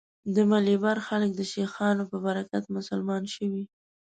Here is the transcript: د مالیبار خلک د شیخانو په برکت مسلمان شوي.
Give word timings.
د 0.35 0.37
مالیبار 0.51 0.97
خلک 1.07 1.29
د 1.35 1.41
شیخانو 1.51 2.03
په 2.11 2.17
برکت 2.25 2.63
مسلمان 2.75 3.23
شوي. 3.35 3.63